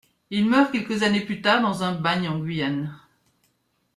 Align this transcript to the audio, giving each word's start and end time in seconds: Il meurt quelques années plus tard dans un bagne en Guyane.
Il 0.31 0.49
meurt 0.49 0.71
quelques 0.71 1.03
années 1.03 1.21
plus 1.23 1.43
tard 1.43 1.61
dans 1.61 1.83
un 1.83 1.91
bagne 1.93 2.27
en 2.27 2.39
Guyane. 2.39 2.91